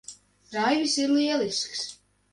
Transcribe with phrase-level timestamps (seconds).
[0.55, 1.85] Raivis ir lielisks.